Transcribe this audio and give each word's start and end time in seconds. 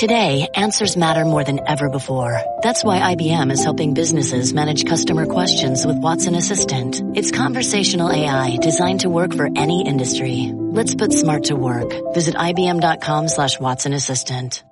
Today, 0.00 0.48
answers 0.54 0.96
matter 0.96 1.26
more 1.26 1.44
than 1.44 1.60
ever 1.68 1.90
before. 1.90 2.40
That's 2.62 2.82
why 2.82 3.14
IBM 3.14 3.52
is 3.52 3.62
helping 3.62 3.92
businesses 3.92 4.54
manage 4.54 4.86
customer 4.86 5.26
questions 5.26 5.84
with 5.84 5.98
Watson 5.98 6.34
Assistant. 6.34 7.02
It's 7.14 7.30
conversational 7.30 8.10
AI 8.10 8.56
designed 8.62 9.00
to 9.00 9.10
work 9.10 9.34
for 9.34 9.50
any 9.54 9.86
industry. 9.86 10.52
Let's 10.54 10.94
put 10.94 11.12
smart 11.12 11.44
to 11.44 11.54
work. 11.54 11.92
Visit 12.14 12.34
IBM.com 12.34 13.28
slash 13.28 13.60
Watson 13.60 13.92
Assistant. 13.92 14.64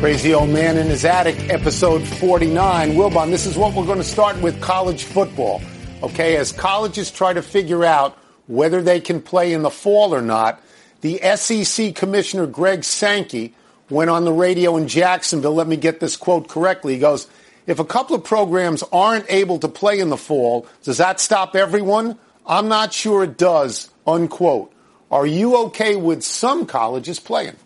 Crazy 0.00 0.34
Old 0.34 0.50
Man 0.50 0.76
in 0.76 0.88
His 0.88 1.04
Attic, 1.04 1.50
episode 1.50 2.02
49. 2.02 2.94
Wilbon, 2.94 3.30
this 3.30 3.46
is 3.46 3.56
what 3.56 3.74
we're 3.74 3.86
going 3.86 3.98
to 3.98 4.02
start 4.02 4.42
with 4.42 4.60
college 4.60 5.04
football. 5.04 5.62
Okay, 6.02 6.34
as 6.36 6.50
colleges 6.50 7.12
try 7.12 7.32
to 7.32 7.42
figure 7.42 7.84
out 7.84 8.18
whether 8.48 8.82
they 8.82 8.98
can 8.98 9.22
play 9.22 9.52
in 9.52 9.62
the 9.62 9.70
fall 9.70 10.12
or 10.12 10.20
not, 10.20 10.60
the 11.00 11.18
SEC 11.36 11.94
Commissioner 11.94 12.46
Greg 12.46 12.84
Sankey 12.84 13.54
went 13.88 14.10
on 14.10 14.24
the 14.24 14.32
radio 14.32 14.76
in 14.76 14.88
Jacksonville. 14.88 15.54
Let 15.54 15.66
me 15.66 15.76
get 15.76 16.00
this 16.00 16.16
quote 16.16 16.48
correctly. 16.48 16.94
He 16.94 17.00
goes, 17.00 17.26
If 17.66 17.78
a 17.78 17.84
couple 17.84 18.16
of 18.16 18.24
programs 18.24 18.82
aren't 18.92 19.26
able 19.28 19.58
to 19.58 19.68
play 19.68 19.98
in 19.98 20.10
the 20.10 20.16
fall, 20.16 20.66
does 20.82 20.98
that 20.98 21.20
stop 21.20 21.56
everyone? 21.56 22.18
I'm 22.46 22.68
not 22.68 22.92
sure 22.92 23.24
it 23.24 23.36
does, 23.36 23.90
unquote. 24.06 24.72
Are 25.10 25.26
you 25.26 25.56
okay 25.66 25.96
with 25.96 26.22
some 26.22 26.66
colleges 26.66 27.18
playing? 27.18 27.56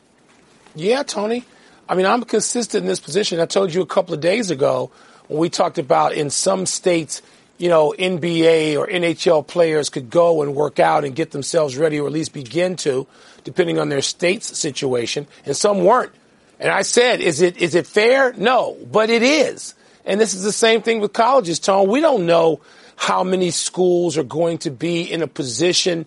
Yeah, 0.75 1.03
Tony. 1.03 1.45
I 1.89 1.95
mean, 1.95 2.07
I'm 2.07 2.23
consistent 2.25 2.83
in 2.83 2.89
this 2.89 3.01
position. 3.01 3.39
I 3.41 3.47
told 3.47 3.75
you 3.75 3.83
a 3.83 3.87
couple 3.87 4.15
of 4.15 4.21
days 4.21 4.51
ago 4.51 4.91
when 5.29 5.39
we 5.39 5.51
talked 5.51 5.79
about 5.79 6.15
in 6.15 6.31
some 6.31 6.67
states 6.67 7.21
you 7.59 7.69
know, 7.69 7.95
NBA 7.99 8.77
or 8.77 8.87
NHL 8.87 9.47
players 9.47 9.89
could 9.89 10.11
go 10.11 10.43
and 10.43 10.55
work 10.55 10.81
out 10.81 11.05
and 11.05 11.15
get 11.15 11.31
themselves 11.31 11.77
ready, 11.77 12.01
or 12.01 12.07
at 12.07 12.13
least 12.13 12.33
begin 12.33 12.77
to, 12.77 13.07
depending 13.45 13.79
on 13.79 13.89
their 13.89 14.03
state's 14.03 14.59
situation. 14.59 15.27
And 15.47 15.57
some 15.57 15.85
weren't. 15.85 16.13
And 16.59 16.71
I 16.71 16.83
said, 16.83 17.21
is 17.21 17.41
it 17.41 17.57
is 17.59 17.75
it 17.75 17.87
fair? 17.87 18.33
No, 18.33 18.77
but 18.91 19.11
it 19.11 19.23
is. 19.23 19.75
And 20.05 20.21
this 20.21 20.35
is 20.35 20.43
the 20.43 20.53
same 20.53 20.83
thing 20.83 21.01
with 21.01 21.13
colleges, 21.13 21.59
Tone. 21.59 21.89
We 21.89 22.01
don't 22.01 22.27
know 22.27 22.61
how 22.97 23.25
many 23.25 23.51
schools 23.51 24.19
are 24.19 24.25
going 24.25 24.59
to 24.59 24.71
be 24.71 25.03
in 25.03 25.23
a 25.23 25.27
position 25.27 26.07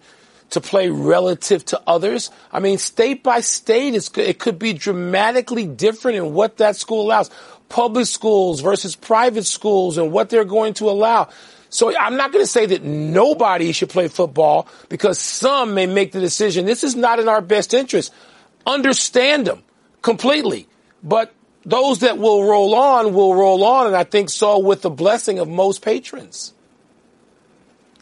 to 0.52 0.62
play 0.62 0.90
relative 0.90 1.66
to 1.66 1.82
others. 1.86 2.32
I 2.52 2.60
mean, 2.60 2.78
state 2.78 3.24
by 3.24 3.42
state, 3.42 3.96
it 4.18 4.40
could 4.40 4.58
be 4.58 4.74
dramatically 4.74 5.68
different 5.68 6.18
in 6.18 6.34
what 6.34 6.58
that 6.58 6.76
school 6.76 7.02
allows 7.06 7.30
public 7.70 8.06
schools 8.06 8.62
versus 8.62 8.96
private 8.96 9.46
schools 9.46 9.98
and 9.98 10.12
what 10.12 10.30
they're 10.30 10.46
going 10.46 10.74
to 10.76 10.90
allow. 10.90 11.30
So 11.70 11.96
I'm 11.98 12.16
not 12.16 12.32
going 12.32 12.44
to 12.44 12.50
say 12.50 12.66
that 12.68 12.84
nobody 12.84 13.72
should 13.72 13.90
play 13.90 14.08
football 14.08 14.68
because 14.90 15.20
some 15.20 15.74
may 15.74 15.86
make 15.86 16.12
the 16.12 16.20
decision. 16.20 16.66
This 16.66 16.84
is 16.84 16.96
not 16.96 17.20
in 17.20 17.28
our 17.28 17.42
best 17.42 17.74
interest. 17.74 18.14
Understand 18.66 19.48
them 19.48 19.64
completely. 20.02 20.68
But 21.04 21.34
those 21.66 22.00
that 22.00 22.18
will 22.18 22.46
roll 22.46 22.74
on 22.74 23.14
will 23.14 23.36
roll 23.36 23.64
on. 23.64 23.88
And 23.88 23.96
I 23.96 24.06
think 24.06 24.30
so 24.30 24.60
with 24.60 24.82
the 24.82 24.90
blessing 24.90 25.40
of 25.40 25.50
most 25.50 25.82
patrons. 25.82 26.54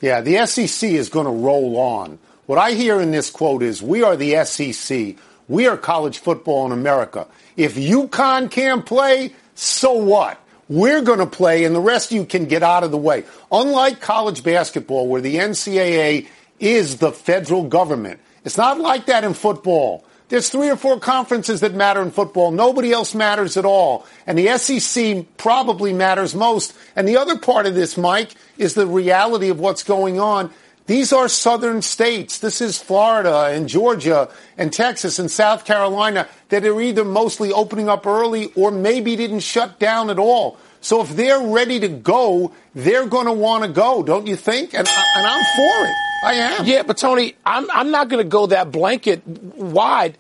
Yeah, 0.02 0.22
the 0.22 0.46
SEC 0.46 0.90
is 0.90 1.10
going 1.10 1.26
to 1.26 1.32
roll 1.32 1.78
on. 1.78 2.20
What 2.46 2.60
I 2.60 2.74
hear 2.74 3.02
in 3.02 3.12
this 3.12 3.32
quote 3.32 3.64
is 3.64 3.82
we 3.82 4.04
are 4.04 4.16
the 4.16 4.46
SEC. 4.46 5.16
We 5.48 5.68
are 5.68 5.78
college 5.78 6.20
football 6.20 6.68
in 6.68 6.72
America. 6.72 7.28
If 7.58 7.76
UConn 7.76 8.52
can't 8.52 8.86
play, 8.86 9.34
so 9.56 9.94
what? 9.94 10.40
We're 10.68 11.02
going 11.02 11.20
to 11.20 11.28
play, 11.28 11.64
and 11.64 11.76
the 11.76 11.80
rest 11.80 12.12
of 12.12 12.18
you 12.18 12.26
can 12.26 12.46
get 12.46 12.64
out 12.64 12.84
of 12.84 12.92
the 12.92 12.98
way. 12.98 13.24
Unlike 13.52 14.02
college 14.02 14.44
basketball, 14.44 15.08
where 15.08 15.22
the 15.22 15.36
NCAA 15.36 16.28
is 16.60 16.98
the 16.98 17.12
federal 17.12 17.68
government, 17.68 18.20
it's 18.44 18.58
not 18.58 18.80
like 18.80 19.06
that 19.08 19.24
in 19.24 19.34
football. 19.34 20.04
There's 20.30 20.50
three 20.50 20.70
or 20.70 20.76
four 20.76 21.00
conferences 21.00 21.62
that 21.62 21.76
matter 21.76 22.02
in 22.02 22.10
football. 22.10 22.50
Nobody 22.50 22.92
else 22.92 23.14
matters 23.14 23.58
at 23.58 23.66
all. 23.66 24.08
And 24.26 24.38
the 24.38 24.58
SEC 24.58 25.26
probably 25.38 25.94
matters 25.94 26.34
most. 26.34 26.76
And 26.96 27.08
the 27.08 27.18
other 27.18 27.38
part 27.38 27.68
of 27.68 27.76
this, 27.76 27.96
Mike, 27.96 28.34
is 28.58 28.74
the 28.74 28.88
reality 28.88 29.50
of 29.50 29.60
what's 29.60 29.84
going 29.84 30.20
on 30.20 30.52
these 30.88 31.12
are 31.12 31.28
southern 31.28 31.82
states. 31.82 32.40
This 32.40 32.62
is 32.62 32.78
Florida 32.78 33.46
and 33.46 33.68
Georgia 33.68 34.30
and 34.58 34.72
Texas 34.72 35.18
and 35.18 35.32
South 35.32 35.66
Carolina 35.66 36.28
that 36.50 36.64
are 36.64 36.80
either 36.80 37.04
mostly 37.04 37.52
opening 37.52 37.90
up 37.90 38.06
early 38.06 38.52
or 38.56 38.70
maybe 38.70 39.16
didn't 39.16 39.40
shut 39.40 39.80
down 39.80 40.12
at 40.12 40.20
all. 40.20 40.58
So 40.82 41.02
if 41.02 41.16
they're 41.16 41.42
ready 41.42 41.80
to 41.80 41.88
go, 41.88 42.54
they're 42.76 43.08
going 43.08 43.26
to 43.26 43.34
want 43.34 43.64
to 43.64 43.70
go, 43.70 44.04
don't 44.04 44.28
you 44.28 44.36
think? 44.36 44.76
And, 44.76 44.88
and 44.88 45.28
I'm 45.28 45.46
for 45.56 45.86
it. 45.86 45.96
I 46.24 46.34
am. 46.34 46.66
Yeah, 46.66 46.84
but 46.84 46.98
Tony, 46.98 47.36
I'm, 47.44 47.70
I'm 47.72 47.90
not 47.90 48.08
going 48.08 48.24
to 48.24 48.30
go 48.30 48.46
that 48.48 48.72
blanket 48.72 49.26
wide. 49.26 50.20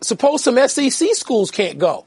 Suppose 0.00 0.42
some 0.42 0.56
SEC 0.68 1.14
schools 1.14 1.50
can't 1.50 1.78
go. 1.78 2.05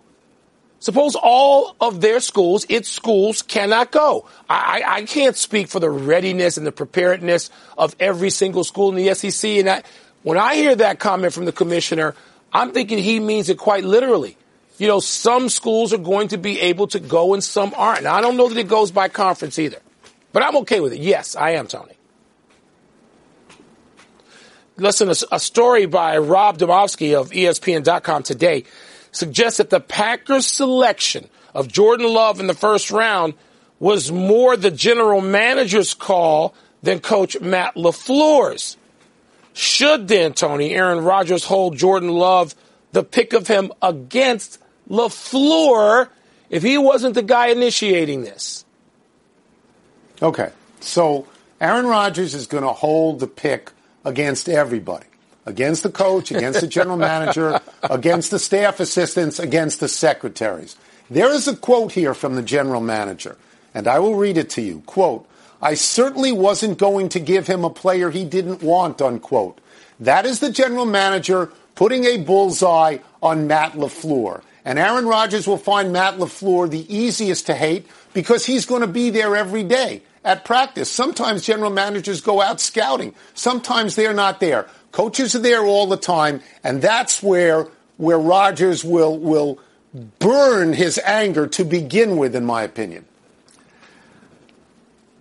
Suppose 0.79 1.15
all 1.21 1.75
of 1.81 1.99
their 1.99 2.21
schools, 2.21 2.65
its 2.69 2.89
schools, 2.89 3.41
cannot 3.41 3.91
go. 3.91 4.27
I, 4.49 4.81
I 4.85 5.01
can't 5.03 5.35
speak 5.35 5.67
for 5.67 5.81
the 5.81 5.89
readiness 5.89 6.55
and 6.57 6.65
the 6.65 6.71
preparedness 6.71 7.49
of 7.77 7.95
every 7.99 8.29
single 8.29 8.63
school 8.63 8.89
in 8.89 8.95
the 8.95 9.13
SEC. 9.13 9.49
And 9.51 9.69
I, 9.69 9.83
when 10.23 10.37
I 10.37 10.55
hear 10.55 10.75
that 10.75 10.99
comment 10.99 11.33
from 11.33 11.43
the 11.43 11.51
commissioner, 11.51 12.15
I'm 12.53 12.71
thinking 12.71 12.97
he 12.97 13.19
means 13.19 13.49
it 13.49 13.57
quite 13.57 13.83
literally. 13.83 14.37
You 14.77 14.87
know, 14.87 15.01
some 15.01 15.49
schools 15.49 15.91
are 15.91 15.97
going 15.97 16.29
to 16.29 16.37
be 16.37 16.57
able 16.61 16.87
to 16.87 16.99
go 17.01 17.33
and 17.33 17.43
some 17.43 17.73
aren't. 17.75 18.03
Now, 18.03 18.15
I 18.15 18.21
don't 18.21 18.37
know 18.37 18.47
that 18.47 18.57
it 18.57 18.69
goes 18.69 18.91
by 18.91 19.09
conference 19.09 19.59
either, 19.59 19.79
but 20.31 20.43
I'm 20.43 20.55
okay 20.57 20.79
with 20.79 20.93
it. 20.93 21.01
Yes, 21.01 21.35
I 21.35 21.51
am, 21.51 21.67
Tony. 21.67 21.93
Listen, 24.77 25.09
a, 25.09 25.15
a 25.33 25.39
story 25.41 25.85
by 25.87 26.17
Rob 26.17 26.57
Demovsky 26.57 27.19
of 27.19 27.31
ESPN.com 27.31 28.23
today 28.23 28.63
suggests 29.11 29.57
that 29.57 29.69
the 29.69 29.79
Packers' 29.79 30.45
selection 30.45 31.29
of 31.53 31.67
Jordan 31.67 32.11
Love 32.11 32.39
in 32.39 32.47
the 32.47 32.53
first 32.53 32.91
round 32.91 33.33
was 33.79 34.11
more 34.11 34.57
the 34.57 34.71
general 34.71 35.21
manager's 35.21 35.93
call 35.93 36.53
than 36.83 36.99
coach 36.99 37.39
Matt 37.39 37.75
LaFleur's. 37.75 38.77
Should 39.53 40.07
then, 40.07 40.33
Tony, 40.33 40.73
Aaron 40.73 41.03
Rodgers 41.03 41.43
hold 41.43 41.77
Jordan 41.77 42.09
Love 42.09 42.55
the 42.91 43.03
pick 43.03 43.33
of 43.33 43.47
him 43.47 43.71
against 43.81 44.59
LaFleur 44.89 46.09
if 46.49 46.63
he 46.63 46.77
wasn't 46.77 47.15
the 47.15 47.23
guy 47.23 47.47
initiating 47.47 48.21
this? 48.21 48.65
Okay. 50.21 50.51
So 50.79 51.27
Aaron 51.59 51.85
Rodgers 51.85 52.33
is 52.33 52.47
going 52.47 52.63
to 52.63 52.73
hold 52.73 53.19
the 53.19 53.27
pick 53.27 53.71
against 54.05 54.47
everybody 54.49 55.05
against 55.49 55.83
the 55.83 55.91
coach, 55.91 56.31
against 56.31 56.61
the 56.61 56.67
general 56.67 56.97
manager, 57.11 57.59
against 57.83 58.31
the 58.31 58.39
staff 58.39 58.79
assistants, 58.79 59.39
against 59.39 59.79
the 59.79 59.89
secretaries. 59.89 60.77
There 61.09 61.31
is 61.31 61.47
a 61.47 61.55
quote 61.55 61.91
here 61.91 62.13
from 62.13 62.35
the 62.35 62.43
general 62.43 62.81
manager, 62.81 63.35
and 63.73 63.87
I 63.87 63.99
will 63.99 64.15
read 64.15 64.37
it 64.37 64.51
to 64.51 64.61
you. 64.61 64.81
Quote, 64.85 65.27
I 65.61 65.73
certainly 65.73 66.31
wasn't 66.31 66.77
going 66.77 67.09
to 67.09 67.19
give 67.19 67.47
him 67.47 67.65
a 67.65 67.69
player 67.69 68.11
he 68.11 68.23
didn't 68.23 68.63
want, 68.63 69.01
unquote. 69.01 69.59
That 69.99 70.25
is 70.25 70.39
the 70.39 70.51
general 70.51 70.85
manager 70.85 71.51
putting 71.75 72.05
a 72.05 72.17
bullseye 72.17 72.99
on 73.21 73.47
Matt 73.47 73.73
LaFleur. 73.73 74.41
And 74.63 74.77
Aaron 74.77 75.05
Rodgers 75.05 75.47
will 75.47 75.57
find 75.57 75.91
Matt 75.91 76.17
LaFleur 76.17 76.69
the 76.69 76.93
easiest 76.95 77.47
to 77.47 77.55
hate 77.55 77.87
because 78.13 78.45
he's 78.45 78.65
going 78.65 78.81
to 78.81 78.87
be 78.87 79.09
there 79.09 79.35
every 79.35 79.63
day 79.63 80.03
at 80.23 80.45
practice. 80.45 80.91
Sometimes 80.91 81.45
general 81.45 81.71
managers 81.71 82.21
go 82.21 82.41
out 82.41 82.61
scouting. 82.61 83.15
Sometimes 83.33 83.95
they're 83.95 84.13
not 84.13 84.39
there. 84.39 84.67
Coaches 84.91 85.35
are 85.35 85.39
there 85.39 85.63
all 85.63 85.87
the 85.87 85.97
time, 85.97 86.41
and 86.63 86.81
that's 86.81 87.21
where 87.21 87.67
where 87.97 88.19
Rodgers 88.19 88.83
will 88.83 89.17
will 89.17 89.59
burn 90.19 90.73
his 90.73 90.99
anger 91.03 91.47
to 91.47 91.65
begin 91.65 92.17
with, 92.17 92.35
in 92.35 92.45
my 92.45 92.63
opinion. 92.63 93.05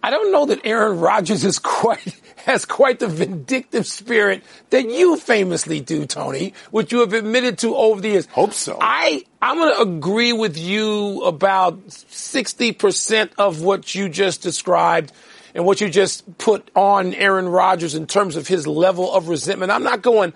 I 0.03 0.11
don't 0.11 0.33
know 0.33 0.47
that 0.47 0.61
Aaron 0.65 1.01
Rodgers 1.01 1.45
is 1.45 1.59
quite 1.59 2.21
has 2.47 2.65
quite 2.65 2.99
the 2.99 3.09
vindictive 3.09 3.87
spirit 3.87 4.43
that 4.71 4.89
you 4.89 5.17
famously 5.17 5.81
do, 5.81 6.07
Tony, 6.07 6.55
which 6.71 6.93
you 6.93 7.01
have 7.01 7.13
admitted 7.13 7.59
to 7.59 7.77
over 7.77 8.01
the 8.01 8.09
years. 8.09 8.27
Hope 8.27 8.55
so. 8.55 8.79
I 8.81 9.25
I'm 9.43 9.57
going 9.59 9.75
to 9.75 9.81
agree 9.97 10.33
with 10.33 10.57
you 10.57 11.25
about 11.25 11.79
sixty 11.91 12.73
percent 12.73 13.33
of 13.37 13.61
what 13.61 13.95
you 13.95 14.09
just 14.09 14.41
described 14.41 15.13
and 15.59 15.67
what 15.67 15.81
you 15.81 15.91
just 15.91 16.39
put 16.39 16.71
on 16.77 17.15
Aaron 17.15 17.49
Rodgers 17.49 17.97
in 17.97 18.07
terms 18.07 18.37
of 18.37 18.47
his 18.47 18.65
level 18.65 19.13
of 19.13 19.29
resentment. 19.29 19.73
I'm 19.73 19.83
not 19.83 20.03
going 20.03 20.33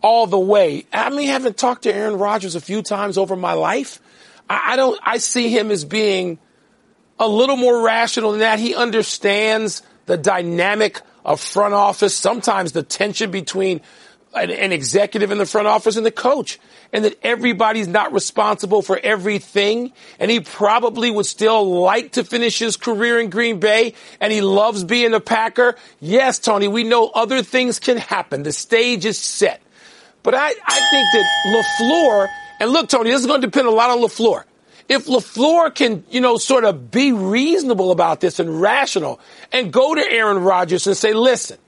all 0.00 0.26
the 0.26 0.38
way. 0.38 0.86
I 0.90 1.10
mean, 1.10 1.28
having 1.28 1.52
talked 1.52 1.82
to 1.82 1.94
Aaron 1.94 2.16
Rodgers 2.16 2.54
a 2.54 2.62
few 2.62 2.80
times 2.80 3.18
over 3.18 3.36
my 3.36 3.52
life, 3.52 4.00
I, 4.48 4.72
I 4.72 4.76
don't, 4.76 4.98
I 5.02 5.18
see 5.18 5.50
him 5.50 5.70
as 5.70 5.84
being 5.84 6.38
a 7.18 7.28
little 7.28 7.58
more 7.58 7.84
rational 7.84 8.30
than 8.30 8.40
that. 8.40 8.58
He 8.58 8.74
understands 8.74 9.82
the 10.06 10.16
dynamic 10.16 11.02
of 11.26 11.42
front 11.42 11.74
office, 11.74 12.16
sometimes 12.16 12.72
the 12.72 12.82
tension 12.82 13.30
between 13.30 13.82
an, 14.34 14.50
an, 14.50 14.72
executive 14.72 15.30
in 15.30 15.38
the 15.38 15.46
front 15.46 15.66
office 15.66 15.96
and 15.96 16.04
the 16.04 16.10
coach, 16.10 16.58
and 16.92 17.04
that 17.04 17.18
everybody's 17.22 17.88
not 17.88 18.12
responsible 18.12 18.82
for 18.82 18.98
everything. 19.02 19.92
And 20.18 20.30
he 20.30 20.40
probably 20.40 21.10
would 21.10 21.26
still 21.26 21.80
like 21.80 22.12
to 22.12 22.24
finish 22.24 22.58
his 22.58 22.76
career 22.76 23.18
in 23.20 23.30
Green 23.30 23.60
Bay, 23.60 23.94
and 24.20 24.32
he 24.32 24.40
loves 24.40 24.84
being 24.84 25.14
a 25.14 25.20
Packer. 25.20 25.76
Yes, 26.00 26.38
Tony, 26.38 26.68
we 26.68 26.84
know 26.84 27.08
other 27.08 27.42
things 27.42 27.78
can 27.78 27.96
happen. 27.96 28.42
The 28.42 28.52
stage 28.52 29.04
is 29.04 29.18
set. 29.18 29.62
But 30.22 30.34
I, 30.34 30.48
I 30.48 30.80
think 30.90 31.06
that 31.12 31.64
LaFleur, 31.80 32.28
and 32.60 32.70
look, 32.70 32.88
Tony, 32.88 33.10
this 33.10 33.20
is 33.20 33.26
going 33.26 33.40
to 33.40 33.46
depend 33.46 33.68
a 33.68 33.70
lot 33.70 33.90
on 33.90 33.98
LaFleur. 33.98 34.44
If 34.88 35.06
LaFleur 35.06 35.74
can, 35.74 36.04
you 36.10 36.20
know, 36.20 36.36
sort 36.36 36.64
of 36.64 36.90
be 36.90 37.12
reasonable 37.12 37.90
about 37.90 38.20
this 38.20 38.38
and 38.38 38.60
rational 38.60 39.20
and 39.52 39.72
go 39.72 39.94
to 39.94 40.00
Aaron 40.00 40.38
Rodgers 40.38 40.86
and 40.86 40.96
say, 40.96 41.12
listen, 41.12 41.58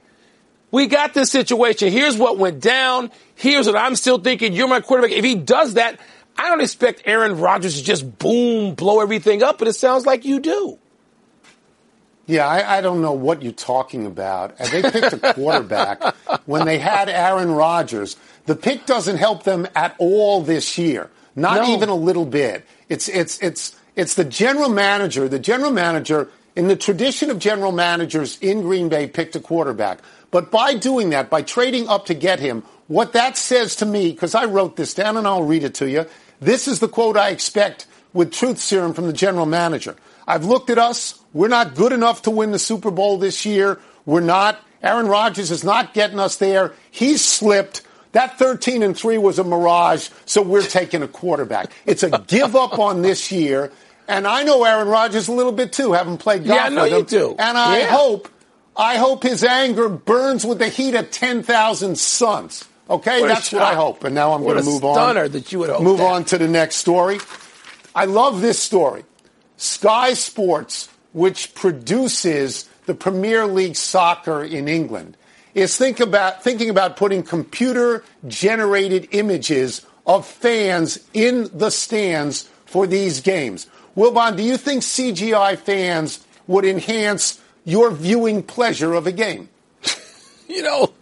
we 0.71 0.87
got 0.87 1.13
this 1.13 1.31
situation. 1.31 1.91
Here's 1.91 2.17
what 2.17 2.37
went 2.37 2.61
down. 2.61 3.11
Here's 3.35 3.67
what 3.67 3.77
I'm 3.77 3.95
still 3.95 4.17
thinking. 4.17 4.53
You're 4.53 4.67
my 4.67 4.81
quarterback. 4.81 5.11
If 5.11 5.23
he 5.23 5.35
does 5.35 5.75
that, 5.75 5.99
I 6.37 6.49
don't 6.49 6.61
expect 6.61 7.03
Aaron 7.05 7.39
Rodgers 7.39 7.77
to 7.77 7.83
just 7.83 8.19
boom, 8.19 8.75
blow 8.75 8.99
everything 9.01 9.43
up, 9.43 9.59
but 9.59 9.67
it 9.67 9.73
sounds 9.73 10.05
like 10.05 10.25
you 10.25 10.39
do. 10.39 10.77
Yeah, 12.27 12.45
I, 12.45 12.79
I, 12.79 12.81
don't 12.81 13.01
know 13.01 13.13
what 13.13 13.41
you're 13.41 13.53
talking 13.53 14.05
about. 14.05 14.57
They 14.57 14.81
picked 14.81 15.13
a 15.13 15.33
quarterback 15.33 16.03
when 16.45 16.65
they 16.65 16.77
had 16.77 17.07
Aaron 17.07 17.51
Rodgers. 17.51 18.17
The 18.45 18.55
pick 18.55 18.85
doesn't 18.85 19.15
help 19.15 19.43
them 19.43 19.65
at 19.75 19.95
all 19.97 20.41
this 20.41 20.77
year, 20.77 21.09
not 21.37 21.61
no. 21.61 21.73
even 21.73 21.87
a 21.87 21.95
little 21.95 22.25
bit. 22.25 22.65
It's 22.89 23.07
it's 23.07 23.41
it's 23.41 23.77
it's 23.95 24.15
the 24.15 24.25
general 24.25 24.69
manager. 24.69 25.29
The 25.29 25.39
general 25.39 25.71
manager, 25.71 26.29
in 26.57 26.67
the 26.67 26.75
tradition 26.75 27.29
of 27.29 27.39
general 27.39 27.71
managers 27.71 28.37
in 28.39 28.61
Green 28.61 28.89
Bay, 28.89 29.07
picked 29.07 29.37
a 29.37 29.39
quarterback. 29.39 29.99
But 30.31 30.51
by 30.51 30.75
doing 30.75 31.11
that, 31.11 31.29
by 31.29 31.41
trading 31.41 31.87
up 31.87 32.07
to 32.07 32.13
get 32.13 32.39
him, 32.39 32.63
what 32.87 33.13
that 33.13 33.37
says 33.37 33.77
to 33.77 33.85
me, 33.85 34.11
because 34.11 34.35
I 34.35 34.45
wrote 34.45 34.75
this 34.75 34.93
down 34.93 35.17
and 35.17 35.27
I'll 35.27 35.43
read 35.43 35.63
it 35.63 35.75
to 35.75 35.89
you. 35.89 36.05
This 36.39 36.67
is 36.67 36.79
the 36.79 36.87
quote 36.87 37.17
I 37.17 37.29
expect 37.29 37.85
with 38.13 38.31
truth 38.31 38.59
serum 38.59 38.93
from 38.93 39.07
the 39.07 39.13
general 39.13 39.45
manager. 39.45 39.95
I've 40.27 40.45
looked 40.45 40.69
at 40.69 40.77
us. 40.77 41.19
We're 41.33 41.47
not 41.47 41.75
good 41.75 41.93
enough 41.93 42.23
to 42.23 42.31
win 42.31 42.51
the 42.51 42.59
Super 42.59 42.91
Bowl 42.91 43.17
this 43.17 43.45
year. 43.45 43.79
We're 44.05 44.21
not. 44.21 44.59
Aaron 44.83 45.07
Rodgers 45.07 45.51
is 45.51 45.63
not 45.63 45.93
getting 45.93 46.19
us 46.19 46.37
there. 46.37 46.73
He's 46.91 47.23
slipped. 47.23 47.81
That 48.11 48.37
13 48.37 48.83
and 48.83 48.97
3 48.97 49.17
was 49.17 49.37
a 49.37 49.43
mirage, 49.43 50.09
so 50.25 50.41
we're 50.41 50.63
taking 50.63 51.03
a 51.03 51.07
quarterback. 51.07 51.71
It's 51.85 52.03
a 52.03 52.09
give 52.27 52.55
up 52.55 52.79
on 52.79 53.01
this 53.01 53.31
year. 53.31 53.71
And 54.07 54.25
I 54.25 54.43
know 54.43 54.63
Aaron 54.63 54.87
Rodgers 54.87 55.27
a 55.27 55.33
little 55.33 55.51
bit 55.51 55.73
too, 55.73 55.91
having 55.91 56.17
played 56.17 56.45
golf 56.45 56.57
yeah, 56.57 56.65
I 56.65 56.69
know 56.69 56.83
with 56.83 56.91
him. 56.93 56.99
You 56.99 57.05
do. 57.05 57.35
And 57.37 57.57
I 57.57 57.79
yeah. 57.79 57.87
hope 57.87 58.29
I 58.77 58.97
hope 58.97 59.23
his 59.23 59.43
anger 59.43 59.89
burns 59.89 60.45
with 60.45 60.59
the 60.59 60.69
heat 60.69 60.93
of 60.93 61.09
10,000 61.09 61.97
suns. 61.97 62.63
Okay, 62.89 63.21
what 63.21 63.27
that's 63.27 63.51
what 63.51 63.63
I 63.63 63.73
hope. 63.73 64.03
And 64.03 64.15
now 64.15 64.33
I'm 64.33 64.43
going 64.43 64.57
to 64.57 64.63
move 64.63 64.85
on. 64.85 65.15
That 65.15 65.51
you 65.51 65.59
would 65.59 65.81
move 65.81 65.97
that. 65.97 66.05
on 66.05 66.25
to 66.25 66.37
the 66.37 66.47
next 66.47 66.75
story. 66.75 67.19
I 67.95 68.05
love 68.05 68.41
this 68.41 68.59
story. 68.59 69.03
Sky 69.57 70.13
Sports, 70.13 70.87
which 71.11 71.55
produces 71.55 72.69
the 72.85 72.93
Premier 72.93 73.47
League 73.47 73.75
soccer 73.75 74.43
in 74.43 74.67
England, 74.67 75.17
is 75.55 75.75
think 75.75 75.99
about, 75.99 76.43
thinking 76.43 76.69
about 76.69 76.95
putting 76.95 77.23
computer 77.23 78.03
generated 78.27 79.09
images 79.11 79.85
of 80.05 80.25
fans 80.25 80.99
in 81.13 81.49
the 81.51 81.71
stands 81.71 82.47
for 82.65 82.85
these 82.85 83.19
games. 83.21 83.67
Wilbon, 83.97 84.37
do 84.37 84.43
you 84.43 84.55
think 84.55 84.83
CGI 84.83 85.57
fans 85.57 86.25
would 86.45 86.63
enhance 86.63 87.41
your 87.67 87.91
viewing 87.91 88.41
pleasure 88.41 88.93
of 88.93 89.05
a 89.05 89.11
game? 89.11 89.49
you 90.47 90.63
know, 90.63 90.93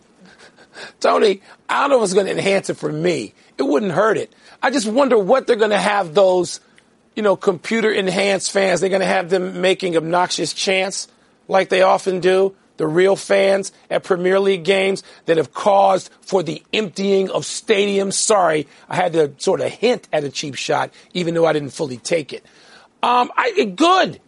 Tony, 1.00 1.42
I 1.70 1.82
don't 1.82 1.92
know 1.92 1.98
if 2.00 2.06
it's 2.06 2.14
going 2.14 2.26
to 2.26 2.32
enhance 2.32 2.70
it 2.70 2.78
for 2.78 2.92
me. 2.92 3.34
It 3.58 3.64
wouldn't 3.64 3.92
hurt 3.92 4.18
it. 4.18 4.34
I 4.62 4.72
just 4.72 4.88
wonder 4.88 5.18
what 5.18 5.46
they're 5.46 5.56
going 5.56 5.70
to 5.70 5.78
have 5.78 6.16
those 6.16 6.60
you 7.16 7.24
know, 7.24 7.36
computer 7.36 7.92
enhanced 7.92 8.52
fans. 8.52 8.82
They're 8.82 8.90
going 8.90 9.02
to 9.02 9.06
have 9.06 9.30
them 9.30 9.62
making 9.62 9.96
obnoxious 9.96 10.54
chants 10.54 11.08
like 11.48 11.70
they 11.70 11.82
often 11.82 12.20
do. 12.20 12.56
The 12.78 12.88
real 12.88 13.16
fans 13.16 13.72
at 13.90 14.04
Premier 14.04 14.38
League 14.38 14.66
games 14.66 15.02
that 15.28 15.38
have 15.38 15.54
caused 15.54 16.12
for 16.20 16.44
the 16.44 16.62
emptying 16.74 17.30
of 17.30 17.44
stadiums. 17.44 18.14
Sorry, 18.14 18.68
I 18.90 18.98
had 18.98 19.14
to 19.14 19.34
sort 19.38 19.62
of 19.62 19.72
hint 19.72 20.10
at 20.12 20.26
a 20.26 20.30
cheap 20.30 20.56
shot, 20.56 20.92
even 21.14 21.36
though 21.36 21.46
I 21.46 21.54
didn't 21.54 21.70
fully 21.70 21.96
take 21.96 22.34
it. 22.34 22.46
Um, 23.02 23.32
I, 23.38 23.64
good, 23.64 24.20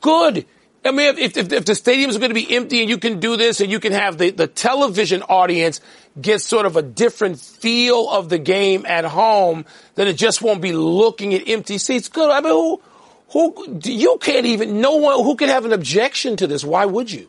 good. 0.00 0.46
I 0.84 0.92
mean, 0.92 1.18
if, 1.18 1.36
if, 1.36 1.52
if 1.52 1.64
the 1.64 1.72
stadiums 1.72 2.14
are 2.14 2.20
going 2.20 2.30
to 2.30 2.34
be 2.34 2.54
empty 2.54 2.80
and 2.80 2.88
you 2.88 2.98
can 2.98 3.20
do 3.20 3.36
this 3.36 3.60
and 3.60 3.70
you 3.70 3.80
can 3.80 3.92
have 3.92 4.16
the, 4.16 4.30
the 4.30 4.46
television 4.46 5.22
audience 5.22 5.80
get 6.20 6.40
sort 6.40 6.66
of 6.66 6.76
a 6.76 6.82
different 6.82 7.40
feel 7.40 8.08
of 8.08 8.28
the 8.28 8.38
game 8.38 8.86
at 8.86 9.04
home, 9.04 9.64
then 9.96 10.06
it 10.06 10.14
just 10.14 10.40
won't 10.40 10.62
be 10.62 10.72
looking 10.72 11.34
at 11.34 11.48
empty 11.48 11.78
seats. 11.78 12.08
Good. 12.08 12.30
I 12.30 12.40
mean, 12.40 12.52
who, 12.52 12.80
who, 13.30 13.80
you 13.84 14.18
can't 14.20 14.46
even, 14.46 14.80
no 14.80 14.96
one 14.96 15.24
who 15.24 15.36
can 15.36 15.48
have 15.48 15.64
an 15.64 15.72
objection 15.72 16.36
to 16.36 16.46
this. 16.46 16.64
Why 16.64 16.86
would 16.86 17.10
you? 17.10 17.28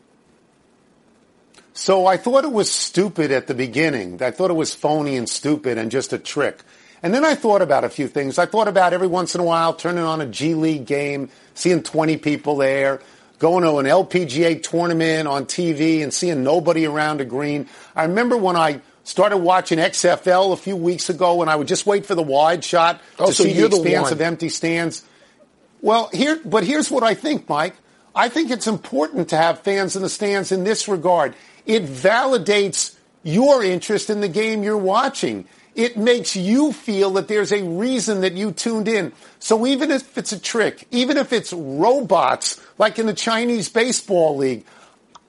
So 1.72 2.06
I 2.06 2.16
thought 2.16 2.44
it 2.44 2.52
was 2.52 2.70
stupid 2.70 3.30
at 3.30 3.46
the 3.46 3.54
beginning. 3.54 4.22
I 4.22 4.30
thought 4.30 4.50
it 4.50 4.54
was 4.54 4.74
phony 4.74 5.16
and 5.16 5.28
stupid 5.28 5.76
and 5.76 5.90
just 5.90 6.12
a 6.12 6.18
trick. 6.18 6.62
And 7.02 7.14
then 7.14 7.24
I 7.24 7.34
thought 7.34 7.62
about 7.62 7.84
a 7.84 7.88
few 7.88 8.06
things. 8.06 8.38
I 8.38 8.46
thought 8.46 8.68
about 8.68 8.92
every 8.92 9.06
once 9.06 9.34
in 9.34 9.40
a 9.40 9.44
while 9.44 9.72
turning 9.72 10.04
on 10.04 10.20
a 10.20 10.26
G 10.26 10.54
League 10.54 10.84
game, 10.84 11.30
seeing 11.54 11.82
20 11.82 12.18
people 12.18 12.56
there 12.56 13.00
going 13.40 13.64
to 13.64 13.78
an 13.78 13.86
LPGA 13.86 14.62
tournament 14.62 15.26
on 15.26 15.46
TV 15.46 16.02
and 16.02 16.14
seeing 16.14 16.44
nobody 16.44 16.86
around 16.86 17.20
a 17.20 17.24
green. 17.24 17.66
I 17.96 18.04
remember 18.04 18.36
when 18.36 18.54
I 18.54 18.82
started 19.02 19.38
watching 19.38 19.78
XFL 19.78 20.52
a 20.52 20.56
few 20.56 20.76
weeks 20.76 21.08
ago 21.08 21.40
and 21.40 21.50
I 21.50 21.56
would 21.56 21.66
just 21.66 21.86
wait 21.86 22.06
for 22.06 22.14
the 22.14 22.22
wide 22.22 22.62
shot 22.62 23.00
oh, 23.18 23.26
to 23.26 23.32
so 23.32 23.44
see 23.44 23.54
the 23.54 23.66
expanse 23.66 24.10
the 24.10 24.14
of 24.14 24.20
empty 24.20 24.50
stands. 24.50 25.02
Well, 25.80 26.10
here, 26.12 26.38
but 26.44 26.64
here's 26.64 26.90
what 26.90 27.02
I 27.02 27.14
think, 27.14 27.48
Mike. 27.48 27.74
I 28.14 28.28
think 28.28 28.50
it's 28.50 28.66
important 28.66 29.30
to 29.30 29.38
have 29.38 29.60
fans 29.60 29.96
in 29.96 30.02
the 30.02 30.10
stands 30.10 30.52
in 30.52 30.64
this 30.64 30.86
regard. 30.86 31.34
It 31.64 31.84
validates 31.84 32.94
your 33.22 33.64
interest 33.64 34.10
in 34.10 34.20
the 34.20 34.28
game 34.28 34.62
you're 34.62 34.76
watching. 34.76 35.46
It 35.74 35.96
makes 35.96 36.34
you 36.34 36.72
feel 36.72 37.10
that 37.12 37.28
there's 37.28 37.52
a 37.52 37.62
reason 37.62 38.22
that 38.22 38.32
you 38.32 38.52
tuned 38.52 38.88
in. 38.88 39.12
So 39.38 39.66
even 39.66 39.90
if 39.90 40.18
it's 40.18 40.32
a 40.32 40.38
trick, 40.38 40.86
even 40.90 41.16
if 41.16 41.32
it's 41.32 41.52
robots 41.52 42.60
like 42.78 42.98
in 42.98 43.06
the 43.06 43.14
Chinese 43.14 43.68
baseball 43.68 44.36
league, 44.36 44.64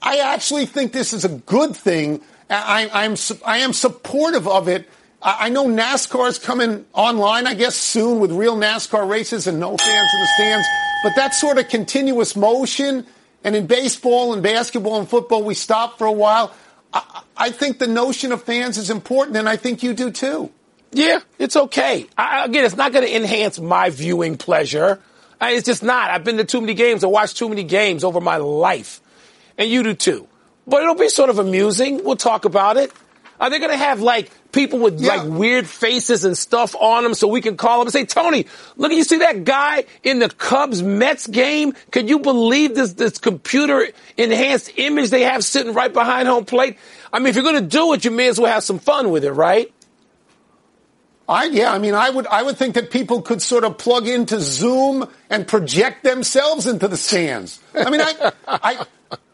I 0.02 0.18
actually 0.18 0.66
think 0.66 0.94
this 0.94 1.14
is 1.14 1.26
a 1.26 1.30
good 1.30 1.76
thing. 1.76 2.22
I, 2.50 2.90
I'm, 2.92 3.16
I 3.46 3.58
am 3.60 3.72
supportive 3.72 4.48
of 4.48 4.68
it. 4.68 4.90
I 5.24 5.50
know 5.50 5.68
NASCAR 5.68 6.28
is 6.30 6.40
coming 6.40 6.84
online, 6.94 7.46
I 7.46 7.54
guess, 7.54 7.76
soon 7.76 8.20
with 8.20 8.32
real 8.32 8.56
NASCAR 8.56 9.08
races 9.08 9.46
and 9.46 9.60
no 9.60 9.78
fans 9.78 10.10
in 10.14 10.20
the 10.20 10.28
stands. 10.36 10.68
But 11.04 11.16
that 11.16 11.36
sort 11.36 11.60
of 11.60 11.70
continuous 11.70 12.36
motion, 12.36 13.06
and 13.44 13.56
in 13.56 13.68
baseball 13.68 14.34
and 14.34 14.42
basketball 14.42 15.00
and 15.00 15.08
football, 15.08 15.44
we 15.44 15.54
stop 15.54 16.00
for 16.00 16.08
a 16.08 16.12
while. 16.12 16.54
I, 16.94 17.24
I 17.38 17.50
think 17.52 17.80
the 17.80 17.88
notion 17.88 18.32
of 18.32 18.44
fans 18.44 18.78
is 18.78 18.90
important, 18.90 19.38
and 19.38 19.48
I 19.48 19.56
think 19.56 19.84
you 19.84 19.94
do 19.94 20.12
too. 20.12 20.52
Yeah, 20.92 21.20
it's 21.40 21.56
okay. 21.56 22.08
I, 22.18 22.46
again, 22.46 22.66
it's 22.66 22.76
not 22.76 22.92
going 22.92 23.06
to 23.06 23.16
enhance 23.16 23.60
my 23.60 23.90
viewing 23.90 24.38
pleasure. 24.38 25.00
I, 25.40 25.52
it's 25.52 25.66
just 25.66 25.84
not. 25.84 26.12
I've 26.12 26.24
been 26.24 26.38
to 26.38 26.44
too 26.44 26.62
many 26.62 26.74
games. 26.74 27.04
I 27.04 27.08
watched 27.08 27.38
too 27.38 27.50
many 27.50 27.64
games 27.64 28.04
over 28.04 28.20
my 28.20 28.38
life, 28.38 29.02
and 29.58 29.70
you 29.70 29.84
do 29.84 29.94
too. 29.94 30.28
But 30.68 30.84
it'll 30.84 30.96
be 30.96 31.10
sort 31.10 31.30
of 31.30 31.40
amusing. 31.40 32.04
We'll 32.04 32.18
talk 32.18 32.46
about 32.46 32.78
it. 32.78 32.92
Are 33.40 33.50
they 33.50 33.58
going 33.58 33.72
to 33.72 33.78
have 33.78 34.02
like 34.02 34.32
people 34.52 34.80
with 34.80 35.00
yeah. 35.00 35.16
like 35.16 35.28
weird 35.28 35.68
faces 35.68 36.26
and 36.26 36.38
stuff 36.38 36.76
on 36.80 37.04
them 37.04 37.14
so 37.14 37.28
we 37.28 37.42
can 37.42 37.58
call 37.58 37.80
them 37.80 37.88
and 37.88 37.94
say, 37.94 38.06
Tony, 38.06 38.46
look, 38.78 38.92
you 38.92 39.04
see 39.04 39.18
that 39.18 39.44
guy 39.44 39.86
in 40.04 40.20
the 40.20 40.30
Cubs 40.30 40.84
Mets 40.84 41.28
game? 41.28 41.74
Can 41.92 42.08
you 42.08 42.20
believe 42.20 42.76
this, 42.76 42.94
this 42.94 43.18
computer 43.18 43.88
enhanced 44.18 44.72
image 44.78 45.10
they 45.10 45.24
have 45.24 45.44
sitting 45.44 45.74
right 45.74 45.92
behind 45.92 46.28
home 46.28 46.46
plate? 46.46 46.78
I 47.12 47.20
mean, 47.20 47.28
if 47.28 47.36
you're 47.36 47.44
going 47.44 47.56
to 47.56 47.62
do 47.62 47.94
it, 47.94 48.06
you 48.06 48.12
may 48.12 48.28
as 48.28 48.40
well 48.40 48.52
have 48.52 48.64
some 48.64 48.80
fun 48.80 49.10
with 49.12 49.24
it, 49.24 49.32
right? 49.32 49.74
I, 51.28 51.46
yeah, 51.46 51.72
I 51.72 51.80
mean, 51.80 51.94
I 51.94 52.10
would, 52.10 52.28
I 52.28 52.44
would 52.44 52.58
think 52.58 52.76
that 52.76 52.92
people 52.92 53.22
could 53.22 53.42
sort 53.42 53.64
of 53.64 53.78
plug 53.78 54.08
into 54.08 54.40
Zoom 54.42 55.08
and 55.30 55.48
project 55.48 56.04
themselves 56.04 56.68
into 56.68 56.90
the 56.90 56.98
stands. 56.98 57.60
I 57.74 57.90
mean, 57.90 58.02
I, 58.02 58.32
I, 58.48 58.86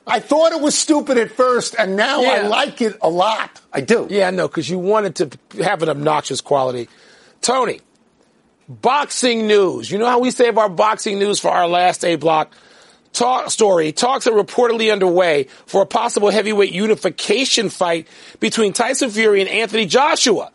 I 0.07 0.21
thought 0.21 0.53
it 0.53 0.61
was 0.61 0.77
stupid 0.77 1.17
at 1.17 1.31
first, 1.31 1.75
and 1.77 1.97
now 1.97 2.21
yeah. 2.21 2.29
I 2.29 2.47
like 2.47 2.81
it 2.81 2.97
a 3.01 3.09
lot. 3.09 3.59
I 3.73 3.81
do. 3.81 4.07
Yeah, 4.09 4.29
I 4.29 4.31
know, 4.31 4.47
because 4.47 4.69
you 4.69 4.79
wanted 4.79 5.15
to 5.15 5.63
have 5.63 5.83
an 5.83 5.89
obnoxious 5.89 6.39
quality. 6.39 6.87
Tony, 7.41 7.81
boxing 8.69 9.47
news. 9.47 9.91
You 9.91 9.97
know 9.97 10.05
how 10.07 10.19
we 10.19 10.31
save 10.31 10.57
our 10.57 10.69
boxing 10.69 11.19
news 11.19 11.39
for 11.41 11.49
our 11.49 11.67
last 11.67 12.05
A 12.05 12.15
block? 12.15 12.55
Talk 13.11 13.49
story. 13.49 13.91
Talks 13.91 14.27
are 14.27 14.31
reportedly 14.31 14.91
underway 14.91 15.47
for 15.65 15.81
a 15.81 15.85
possible 15.85 16.29
heavyweight 16.29 16.71
unification 16.71 17.69
fight 17.69 18.07
between 18.39 18.73
Tyson 18.73 19.09
Fury 19.09 19.41
and 19.41 19.49
Anthony 19.49 19.85
Joshua. 19.85 20.51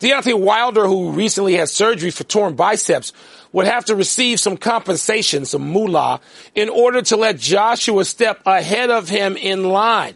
Deontay 0.00 0.38
Wilder, 0.38 0.86
who 0.86 1.12
recently 1.12 1.54
had 1.54 1.68
surgery 1.68 2.10
for 2.10 2.24
torn 2.24 2.54
biceps, 2.54 3.12
would 3.52 3.66
have 3.66 3.84
to 3.86 3.96
receive 3.96 4.40
some 4.40 4.56
compensation, 4.56 5.44
some 5.44 5.62
moolah, 5.62 6.20
in 6.54 6.68
order 6.68 7.00
to 7.02 7.16
let 7.16 7.38
Joshua 7.38 8.04
step 8.04 8.42
ahead 8.46 8.90
of 8.90 9.08
him 9.08 9.36
in 9.36 9.64
line. 9.64 10.14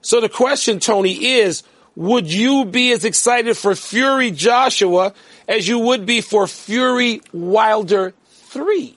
So 0.00 0.20
the 0.20 0.28
question, 0.28 0.78
Tony, 0.78 1.12
is 1.12 1.64
would 1.96 2.32
you 2.32 2.64
be 2.64 2.92
as 2.92 3.04
excited 3.04 3.56
for 3.56 3.74
Fury 3.74 4.30
Joshua 4.30 5.14
as 5.48 5.66
you 5.66 5.78
would 5.80 6.06
be 6.06 6.20
for 6.20 6.46
Fury 6.46 7.22
Wilder 7.32 8.14
3? 8.28 8.96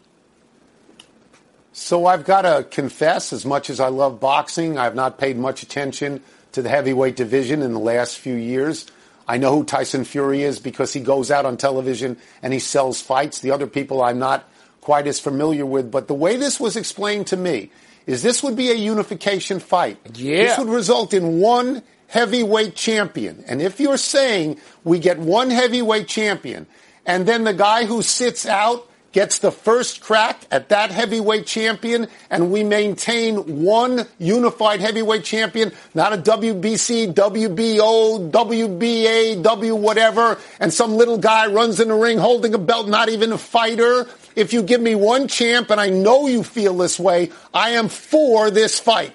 So 1.71 2.05
I've 2.05 2.25
got 2.25 2.41
to 2.41 2.67
confess, 2.69 3.31
as 3.31 3.45
much 3.45 3.69
as 3.69 3.79
I 3.79 3.87
love 3.87 4.19
boxing, 4.19 4.77
I've 4.77 4.95
not 4.95 5.17
paid 5.17 5.37
much 5.37 5.63
attention 5.63 6.21
to 6.51 6.61
the 6.61 6.69
heavyweight 6.69 7.15
division 7.15 7.61
in 7.61 7.73
the 7.73 7.79
last 7.79 8.19
few 8.19 8.35
years. 8.35 8.85
I 9.29 9.37
know 9.37 9.55
who 9.55 9.63
Tyson 9.63 10.05
Fury 10.05 10.41
is 10.41 10.59
because 10.59 10.91
he 10.91 11.01
goes 11.01 11.29
out 11.29 11.45
on 11.45 11.55
television 11.55 12.17
and 12.41 12.51
he 12.51 12.57
sells 12.57 12.99
fights. 12.99 13.41
The 13.41 13.51
other 13.51 13.67
people 13.67 14.01
I'm 14.01 14.17
not 14.17 14.49
quite 14.81 15.05
as 15.05 15.19
familiar 15.19 15.67
with. 15.67 15.91
But 15.91 16.07
the 16.07 16.15
way 16.15 16.35
this 16.35 16.59
was 16.59 16.75
explained 16.75 17.27
to 17.27 17.37
me 17.37 17.71
is 18.07 18.23
this 18.23 18.41
would 18.41 18.55
be 18.55 18.71
a 18.71 18.73
unification 18.73 19.59
fight. 19.59 19.99
Yeah. 20.15 20.45
This 20.45 20.57
would 20.57 20.69
result 20.69 21.13
in 21.13 21.39
one 21.39 21.83
heavyweight 22.07 22.73
champion. 22.73 23.43
And 23.47 23.61
if 23.61 23.79
you're 23.79 23.97
saying 23.97 24.57
we 24.83 24.97
get 24.97 25.19
one 25.19 25.51
heavyweight 25.51 26.07
champion 26.07 26.65
and 27.05 27.27
then 27.27 27.43
the 27.43 27.53
guy 27.53 27.85
who 27.85 28.01
sits 28.01 28.47
out 28.47 28.89
gets 29.11 29.39
the 29.39 29.51
first 29.51 30.01
crack 30.01 30.41
at 30.51 30.69
that 30.69 30.91
heavyweight 30.91 31.45
champion 31.45 32.07
and 32.29 32.51
we 32.51 32.63
maintain 32.63 33.63
one 33.63 34.05
unified 34.17 34.79
heavyweight 34.79 35.23
champion, 35.23 35.71
not 35.93 36.13
a 36.13 36.17
WBC, 36.17 37.13
WBO, 37.13 38.31
WBA, 38.31 39.41
W 39.41 39.75
whatever, 39.75 40.37
and 40.59 40.73
some 40.73 40.95
little 40.95 41.17
guy 41.17 41.47
runs 41.47 41.79
in 41.79 41.87
the 41.87 41.95
ring 41.95 42.17
holding 42.17 42.53
a 42.53 42.59
belt, 42.59 42.87
not 42.87 43.09
even 43.09 43.31
a 43.31 43.37
fighter. 43.37 44.07
If 44.35 44.53
you 44.53 44.61
give 44.61 44.81
me 44.81 44.95
one 44.95 45.27
champ, 45.27 45.69
and 45.69 45.81
I 45.81 45.89
know 45.89 46.27
you 46.27 46.43
feel 46.43 46.77
this 46.77 46.99
way, 46.99 47.31
I 47.53 47.71
am 47.71 47.89
for 47.89 48.51
this 48.51 48.79
fight. 48.79 49.13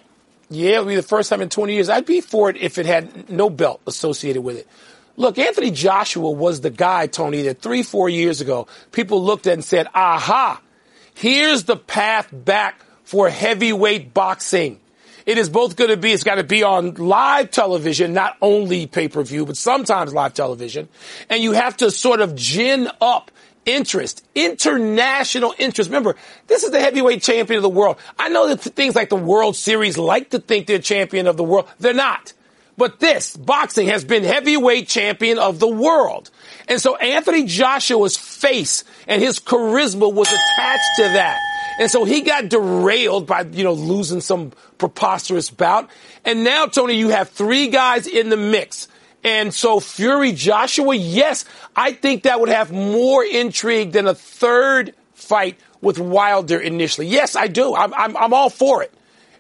Yeah, 0.51 0.77
it 0.77 0.79
would 0.81 0.89
be 0.89 0.97
the 0.97 1.03
first 1.03 1.31
time 1.31 1.41
in 1.41 1.49
20 1.49 1.73
years. 1.73 1.89
I'd 1.89 2.07
be 2.07 2.21
for 2.21 2.51
it 2.51 2.57
if 2.57 2.79
it 2.79 2.87
had 2.87 3.31
no 3.31 3.49
belt 3.49 3.81
associated 3.87 4.43
with 4.43 4.59
it. 4.59 4.69
Look, 5.17 5.39
Anthony 5.39 5.71
Joshua 5.71 6.31
was 6.31 6.61
the 6.61 6.71
guy, 6.71 7.07
Tony, 7.07 7.43
that 7.43 7.61
three, 7.61 7.83
four 7.83 8.09
years 8.09 8.41
ago, 8.41 8.67
people 8.91 9.23
looked 9.23 9.47
at 9.47 9.53
and 9.53 9.65
said, 9.65 9.89
aha, 9.95 10.61
here's 11.15 11.65
the 11.65 11.77
path 11.77 12.29
back 12.33 12.85
for 13.05 13.29
heavyweight 13.29 14.13
boxing. 14.13 14.81
It 15.25 15.39
is 15.39 15.49
both 15.49 15.77
going 15.77 15.91
to 15.91 15.97
be, 15.97 16.13
it's 16.13 16.25
got 16.25 16.35
to 16.35 16.45
be 16.45 16.65
on 16.65 16.95
live 16.95 17.51
television, 17.51 18.13
not 18.13 18.37
only 18.43 18.87
pay-per-view, 18.87 19.47
but 19.47 19.57
sometimes 19.57 20.13
live 20.13 20.35
television. 20.35 20.89
And 21.31 21.43
you 21.43 21.53
have 21.53 21.77
to 21.79 21.91
sort 21.91 22.21
of 22.21 22.35
gin 22.35 22.91
up 23.01 23.31
interest, 23.65 24.27
international 24.35 25.55
interest. 25.59 25.89
Remember, 25.89 26.17
this 26.47 26.65
is 26.65 26.73
the 26.73 26.81
heavyweight 26.81 27.23
champion 27.23 27.57
of 27.57 27.63
the 27.63 27.71
world. 27.71 27.97
I 28.19 28.29
know 28.29 28.49
that 28.49 28.61
things 28.61 28.95
like 28.95 29.09
the 29.09 29.17
World 29.17 29.57
Series 29.57 29.97
like 29.97 30.31
to 30.31 30.39
think 30.41 30.67
they're 30.67 30.79
champion 30.79 31.27
of 31.27 31.37
the 31.37 31.45
world. 31.45 31.69
They're 31.79 31.95
not. 31.95 32.35
But 32.77 32.99
this, 32.99 33.37
boxing, 33.37 33.87
has 33.89 34.05
been 34.05 34.25
heavyweight 34.25 34.89
champion 34.89 35.39
of 35.39 35.59
the 35.61 35.69
world. 35.69 36.31
And 36.69 36.81
so 36.81 36.97
Anthony 36.97 37.45
Joshua's 37.45 38.17
face 38.17 38.85
and 39.07 39.23
his 39.23 39.39
charisma 39.39 40.13
was 40.13 40.29
attached 40.29 40.97
to 40.97 41.03
that. 41.03 41.39
And 41.79 41.91
so 41.91 42.05
he 42.05 42.23
got 42.23 42.49
derailed 42.49 43.27
by, 43.27 43.43
you 43.43 43.65
know, 43.65 43.73
losing 43.73 44.21
some 44.21 44.53
preposterous 44.79 45.51
bout. 45.51 45.89
And 46.25 46.45
now, 46.45 46.67
Tony, 46.67 46.95
you 46.95 47.09
have 47.09 47.31
three 47.31 47.69
guys 47.69 48.07
in 48.07 48.29
the 48.29 48.37
mix. 48.37 48.89
And 49.23 49.55
so 49.55 49.81
Fury 49.81 50.33
Joshua, 50.33 50.95
yes, 50.95 51.45
I 51.75 51.93
think 51.93 52.25
that 52.25 52.41
would 52.41 52.49
have 52.49 52.71
more 52.73 53.25
intrigue 53.25 53.93
than 53.93 54.07
a 54.07 54.15
third 54.15 54.95
fight 55.15 55.59
with 55.81 55.99
Wilder 55.99 56.59
initially. 56.59 57.07
Yes, 57.07 57.35
I 57.35 57.47
do. 57.47 57.75
I'm, 57.75 57.95
I'm, 57.95 58.17
I'm 58.17 58.35
all 58.35 58.51
for 58.51 58.83
it. 58.83 58.93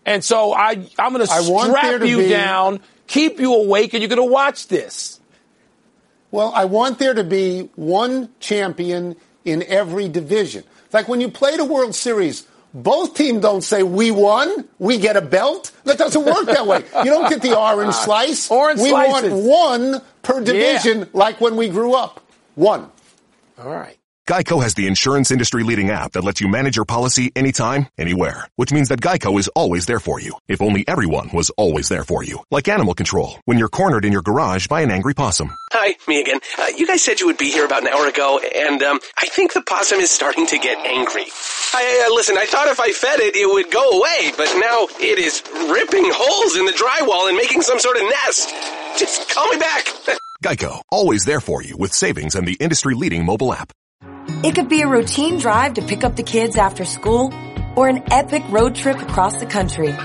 And 0.07 0.23
so 0.23 0.53
I, 0.53 0.87
I'm 0.99 1.13
going 1.13 1.27
to 1.27 1.33
strap 1.33 2.03
you 2.03 2.19
be, 2.19 2.29
down, 2.29 2.81
keep 3.07 3.41
you 3.41 3.55
awake, 3.55 3.95
and 3.95 4.03
you're 4.03 4.09
going 4.09 4.27
to 4.27 4.33
watch 4.33 4.69
this. 4.69 5.21
Well, 6.31 6.53
I 6.55 6.65
want 6.65 6.99
there 6.99 7.15
to 7.15 7.25
be 7.25 7.71
one 7.77 8.29
champion 8.41 9.17
in 9.45 9.63
every 9.65 10.09
division. 10.09 10.65
Like 10.93 11.09
when 11.09 11.21
you 11.21 11.29
play 11.31 11.57
the 11.57 11.65
World 11.65 11.95
Series, 11.95 12.47
both 12.73 13.15
teams 13.15 13.41
don't 13.43 13.63
say 13.63 13.83
we 13.85 14.11
won, 14.11 14.69
we 14.81 14.99
get 14.99 15.17
a 15.17 15.21
belt. 15.21 15.71
That 15.85 15.97
doesn't 15.99 16.25
work 16.25 16.47
that 16.47 16.67
way. 16.67 16.79
You 17.05 17.11
don't 17.11 17.29
get 17.31 17.41
the 17.43 17.57
orange 17.59 17.95
slice. 18.07 18.51
Orange 18.51 18.81
we 18.81 18.89
slices. 18.91 19.33
want 19.33 19.45
one 19.45 20.03
per 20.23 20.41
division, 20.43 20.99
Yeah. 21.01 21.05
like 21.13 21.41
when 21.41 21.55
we 21.57 21.69
grew 21.69 21.95
up. 21.95 22.21
One. 22.57 22.91
All 23.59 23.71
right. 23.71 23.97
Geico 24.27 24.63
has 24.63 24.73
the 24.73 24.87
insurance 24.87 25.31
industry 25.31 25.63
leading 25.65 25.91
app 25.91 26.13
that 26.13 26.25
lets 26.25 26.41
you 26.41 26.49
manage 26.49 26.77
your 26.77 26.87
policy 26.87 27.31
anytime, 27.37 27.89
anywhere. 27.99 28.49
Which 28.57 28.73
means 28.73 28.89
that 28.89 29.03
Geico 29.03 29.39
is 29.39 29.49
always 29.49 29.85
there 29.85 30.01
for 30.01 30.19
you. 30.19 30.33
If 30.49 30.63
only 30.63 30.83
everyone 30.89 31.29
was 31.35 31.51
always 31.59 31.91
there 31.91 32.05
for 32.05 32.25
you. 32.25 32.39
Like 32.51 32.67
animal 32.67 32.95
control, 32.95 33.37
when 33.45 33.59
you're 33.59 33.69
cornered 33.69 34.07
in 34.07 34.13
your 34.13 34.23
garage 34.23 34.67
by 34.67 34.81
an 34.81 34.91
angry 34.91 35.13
possum. 35.13 35.55
Hi, 35.73 35.97
me 36.09 36.23
again. 36.23 36.41
Uh, 36.59 36.69
you 36.75 36.87
guys 36.87 37.03
said 37.03 37.21
you 37.21 37.27
would 37.27 37.37
be 37.37 37.51
here 37.51 37.67
about 37.67 37.83
an 37.83 37.89
hour 37.89 38.09
ago, 38.09 38.39
and 38.39 38.83
um, 38.83 38.99
I 39.19 39.27
think 39.27 39.53
the 39.53 39.61
possum 39.61 40.01
is 40.01 40.11
starting 40.11 40.47
to 40.47 40.59
get 40.59 40.79
angry. 40.79 41.27
I, 41.75 42.09
uh, 42.09 42.15
listen, 42.15 42.39
I 42.39 42.47
thought 42.47 42.69
if 42.69 42.81
I 42.81 42.93
fed 42.93 43.21
it, 43.21 43.37
it 43.37 43.47
would 43.47 43.71
go 43.71 43.91
away, 43.91 44.33
but 44.39 44.49
now 44.59 44.87
it 45.01 45.19
is 45.19 45.43
ripping 45.71 46.11
holes 46.11 46.57
in 46.57 46.65
the 46.65 46.73
drywall 46.73 47.29
and 47.29 47.37
making 47.37 47.61
some 47.61 47.79
sort 47.79 47.99
of 47.99 48.05
nest. 48.05 48.55
Just 48.99 49.29
call 49.29 49.51
me 49.51 49.59
back. 49.59 49.85
Geico, 50.43 50.81
always 50.91 51.27
there 51.27 51.43
for 51.43 51.63
you 51.63 51.77
with 51.77 51.93
savings 51.93 52.35
and 52.35 52.49
the 52.49 52.55
industry 52.55 52.95
leading 52.95 53.27
mobile 53.27 53.53
app. 53.53 53.71
It 54.45 54.55
could 54.55 54.69
be 54.69 54.83
a 54.83 54.87
routine 54.87 55.39
drive 55.39 55.73
to 55.75 55.81
pick 55.81 56.05
up 56.05 56.17
the 56.17 56.23
kids 56.23 56.59
after 56.59 56.85
school 56.85 57.33
or 57.77 57.89
an 57.89 58.03
epic 58.13 58.43
road 58.51 58.75
trip 58.75 59.01
across 59.01 59.37
the 59.37 59.47
country. 59.47 59.97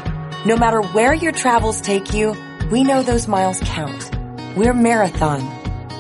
No 0.45 0.55
matter 0.55 0.81
where 0.81 1.13
your 1.13 1.33
travels 1.33 1.81
take 1.81 2.13
you, 2.13 2.33
we 2.71 2.85
know 2.85 3.03
those 3.03 3.27
miles 3.27 3.59
count. 3.59 4.09
We're 4.55 4.73
Marathon. 4.73 5.41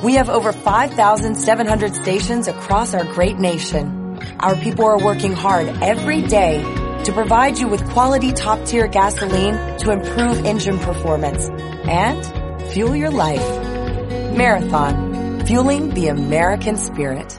We 0.03 0.13
have 0.13 0.29
over 0.29 0.53
5,700 0.53 1.95
stations 1.95 2.47
across 2.47 2.93
our 2.93 3.03
great 3.03 3.39
nation. 3.39 4.17
Our 4.39 4.55
people 4.55 4.85
are 4.85 5.03
working 5.03 5.33
hard 5.33 5.67
every 5.83 6.21
day 6.21 6.63
to 7.03 7.11
provide 7.11 7.57
you 7.57 7.67
with 7.67 7.89
quality 7.89 8.31
top 8.31 8.65
tier 8.65 8.87
gasoline 8.87 9.77
to 9.79 9.91
improve 9.91 10.45
engine 10.45 10.79
performance 10.79 11.49
and 11.49 12.71
fuel 12.71 12.95
your 12.95 13.11
life. 13.11 13.45
Marathon, 14.33 15.45
fueling 15.45 15.89
the 15.89 16.07
American 16.07 16.77
spirit. 16.77 17.37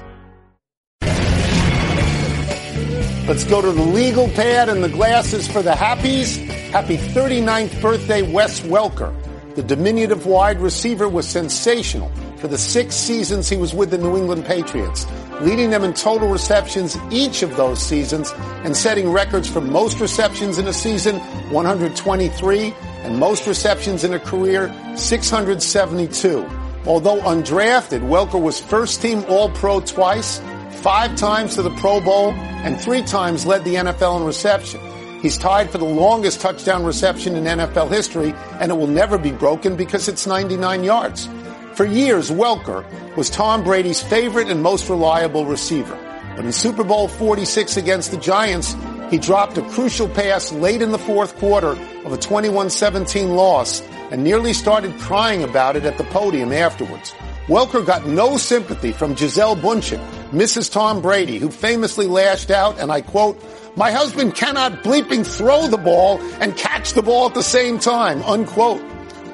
Let's 3.30 3.44
go 3.44 3.62
to 3.62 3.70
the 3.70 3.80
legal 3.80 4.26
pad 4.30 4.68
and 4.68 4.82
the 4.82 4.88
glasses 4.88 5.46
for 5.46 5.62
the 5.62 5.70
happies. 5.70 6.44
Happy 6.72 6.96
39th 6.96 7.80
birthday, 7.80 8.22
Wes 8.22 8.62
Welker. 8.62 9.14
The 9.54 9.62
diminutive 9.62 10.26
wide 10.26 10.58
receiver 10.58 11.08
was 11.08 11.28
sensational 11.28 12.10
for 12.38 12.48
the 12.48 12.58
six 12.58 12.96
seasons 12.96 13.48
he 13.48 13.56
was 13.56 13.72
with 13.72 13.92
the 13.92 13.98
New 13.98 14.16
England 14.16 14.46
Patriots, 14.46 15.06
leading 15.42 15.70
them 15.70 15.84
in 15.84 15.94
total 15.94 16.26
receptions 16.26 16.98
each 17.12 17.44
of 17.44 17.56
those 17.56 17.80
seasons 17.80 18.32
and 18.64 18.76
setting 18.76 19.12
records 19.12 19.48
for 19.48 19.60
most 19.60 20.00
receptions 20.00 20.58
in 20.58 20.66
a 20.66 20.72
season, 20.72 21.20
123, 21.52 22.74
and 23.04 23.20
most 23.20 23.46
receptions 23.46 24.02
in 24.02 24.12
a 24.12 24.18
career, 24.18 24.74
672. 24.96 26.44
Although 26.84 27.20
undrafted, 27.20 28.00
Welker 28.00 28.42
was 28.42 28.58
first 28.58 29.00
team 29.00 29.24
All 29.28 29.50
Pro 29.50 29.78
twice, 29.78 30.40
five 30.76 31.16
times 31.16 31.54
to 31.56 31.62
the 31.62 31.70
Pro 31.76 32.00
Bowl, 32.00 32.32
and 32.32 32.80
three 32.80 33.02
times 33.02 33.46
led 33.46 33.64
the 33.64 33.74
NFL 33.74 34.20
in 34.20 34.26
reception. 34.26 34.80
He's 35.20 35.36
tied 35.36 35.70
for 35.70 35.78
the 35.78 35.84
longest 35.84 36.40
touchdown 36.40 36.84
reception 36.84 37.36
in 37.36 37.44
NFL 37.44 37.90
history, 37.90 38.32
and 38.60 38.70
it 38.70 38.74
will 38.74 38.86
never 38.86 39.18
be 39.18 39.32
broken 39.32 39.76
because 39.76 40.08
it's 40.08 40.26
99 40.26 40.82
yards. 40.82 41.28
For 41.74 41.84
years, 41.84 42.30
Welker 42.30 42.84
was 43.16 43.30
Tom 43.30 43.62
Brady's 43.62 44.02
favorite 44.02 44.48
and 44.48 44.62
most 44.62 44.88
reliable 44.88 45.44
receiver. 45.46 45.98
But 46.36 46.44
in 46.44 46.52
Super 46.52 46.84
Bowl 46.84 47.08
46 47.08 47.76
against 47.76 48.10
the 48.10 48.16
Giants, 48.16 48.74
he 49.10 49.18
dropped 49.18 49.58
a 49.58 49.62
crucial 49.62 50.08
pass 50.08 50.52
late 50.52 50.82
in 50.82 50.92
the 50.92 50.98
fourth 50.98 51.36
quarter 51.36 51.70
of 52.04 52.12
a 52.12 52.16
21-17 52.16 53.34
loss 53.34 53.82
and 54.10 54.24
nearly 54.24 54.52
started 54.52 54.98
crying 55.00 55.42
about 55.42 55.76
it 55.76 55.84
at 55.84 55.98
the 55.98 56.04
podium 56.04 56.52
afterwards. 56.52 57.12
Welker 57.46 57.84
got 57.84 58.06
no 58.06 58.36
sympathy 58.36 58.92
from 58.92 59.14
Gisele 59.14 59.56
Bundchen, 59.56 60.00
Mrs. 60.30 60.70
Tom 60.70 61.02
Brady, 61.02 61.38
who 61.38 61.50
famously 61.50 62.06
lashed 62.06 62.50
out, 62.50 62.78
and 62.78 62.92
I 62.92 63.00
quote, 63.00 63.40
my 63.76 63.90
husband 63.90 64.34
cannot 64.34 64.84
bleeping 64.84 65.26
throw 65.26 65.66
the 65.66 65.78
ball 65.78 66.20
and 66.40 66.56
catch 66.56 66.92
the 66.92 67.02
ball 67.02 67.26
at 67.26 67.34
the 67.34 67.42
same 67.42 67.78
time, 67.78 68.22
unquote. 68.22 68.82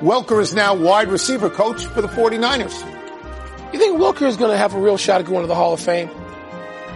Welker 0.00 0.40
is 0.40 0.54
now 0.54 0.74
wide 0.74 1.08
receiver 1.08 1.50
coach 1.50 1.86
for 1.86 2.02
the 2.02 2.08
49ers. 2.08 2.92
You 3.72 3.78
think 3.78 3.98
Welker 3.98 4.26
is 4.26 4.36
going 4.36 4.52
to 4.52 4.58
have 4.58 4.74
a 4.74 4.80
real 4.80 4.96
shot 4.96 5.20
at 5.20 5.26
going 5.26 5.42
to 5.42 5.46
the 5.46 5.54
Hall 5.54 5.72
of 5.72 5.80
Fame? 5.80 6.10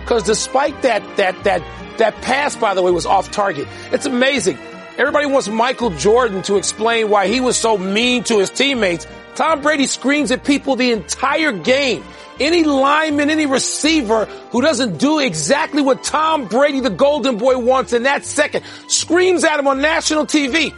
Because 0.01 0.23
despite 0.23 0.81
that, 0.83 1.03
that, 1.17 1.43
that, 1.45 1.63
that 1.99 2.15
pass, 2.23 2.57
by 2.57 2.75
the 2.75 2.83
way, 2.83 2.91
was 2.91 3.07
off 3.07 3.31
target. 3.31 3.69
It's 3.93 4.07
amazing. 4.07 4.59
Everybody 4.99 5.27
wants 5.27 5.49
Michael 5.49 5.91
Jordan 5.91 6.43
to 6.43 6.57
explain 6.57 7.09
why 7.09 7.27
he 7.27 7.41
was 7.41 7.57
so 7.57 7.79
mean 7.79 8.25
to 8.25 8.39
his 8.39 8.51
teammates. 8.51 9.07
Tom 9.35 9.63
Brady 9.63 9.87
screams 9.87 10.31
at 10.31 10.45
people 10.45 10.77
the 10.77 10.93
entire 10.93 11.53
game. 11.53 12.05
Any 12.39 12.65
lineman, 12.65 13.31
any 13.31 13.47
receiver 13.47 14.25
who 14.51 14.63
doesn't 14.63 14.99
do 14.99 15.19
exactly 15.19 15.83
what 15.83 16.03
Tom 16.03 16.47
Brady, 16.47 16.81
the 16.81 16.91
golden 16.91 17.39
boy, 17.39 17.59
wants 17.59 17.93
in 17.93 18.05
that 18.05 18.25
second, 18.25 18.65
screams 18.89 19.45
at 19.45 19.59
him 19.59 19.67
on 19.67 19.81
national 19.81 20.27
TV. 20.27 20.73